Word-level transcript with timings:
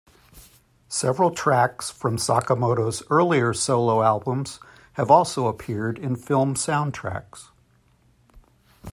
Several 0.89 1.29
tracks 1.29 1.91
from 1.91 2.17
Sakamoto's 2.17 3.03
earlier 3.11 3.53
solo 3.53 4.01
albums 4.01 4.59
have 4.93 5.11
also 5.11 5.45
appeared 5.45 5.99
in 5.99 6.15
film 6.15 6.55
soundtracks. 6.55 7.49